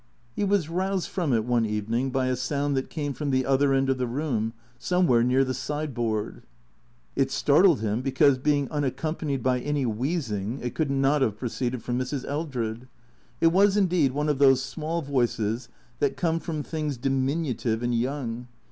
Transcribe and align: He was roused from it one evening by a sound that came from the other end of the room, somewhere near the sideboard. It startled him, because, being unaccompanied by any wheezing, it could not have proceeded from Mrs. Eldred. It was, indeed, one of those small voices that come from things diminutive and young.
He 0.35 0.43
was 0.43 0.67
roused 0.67 1.09
from 1.09 1.31
it 1.31 1.45
one 1.45 1.63
evening 1.63 2.09
by 2.09 2.25
a 2.25 2.35
sound 2.35 2.75
that 2.75 2.89
came 2.89 3.13
from 3.13 3.29
the 3.29 3.45
other 3.45 3.71
end 3.71 3.87
of 3.87 3.99
the 3.99 4.07
room, 4.07 4.53
somewhere 4.79 5.21
near 5.21 5.43
the 5.43 5.53
sideboard. 5.53 6.41
It 7.15 7.29
startled 7.29 7.81
him, 7.81 8.01
because, 8.01 8.39
being 8.39 8.67
unaccompanied 8.71 9.43
by 9.43 9.59
any 9.59 9.85
wheezing, 9.85 10.57
it 10.63 10.73
could 10.73 10.89
not 10.89 11.21
have 11.21 11.37
proceeded 11.37 11.83
from 11.83 11.99
Mrs. 11.99 12.25
Eldred. 12.25 12.87
It 13.41 13.51
was, 13.51 13.77
indeed, 13.77 14.11
one 14.11 14.27
of 14.27 14.39
those 14.39 14.63
small 14.63 15.03
voices 15.03 15.69
that 15.99 16.17
come 16.17 16.39
from 16.39 16.63
things 16.63 16.97
diminutive 16.97 17.83
and 17.83 17.93
young. 17.93 18.47